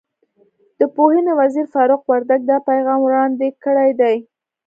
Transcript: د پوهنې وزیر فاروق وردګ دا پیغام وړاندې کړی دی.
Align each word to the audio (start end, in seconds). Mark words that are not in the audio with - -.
د 0.79 0.81
پوهنې 0.95 1.33
وزیر 1.39 1.65
فاروق 1.73 2.01
وردګ 2.05 2.41
دا 2.51 2.57
پیغام 2.69 2.99
وړاندې 3.03 3.47
کړی 3.63 3.89
دی. 4.01 4.15